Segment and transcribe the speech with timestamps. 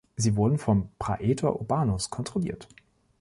[0.15, 2.67] Sie wurden vom „praetor urbanus“ kontrolliert.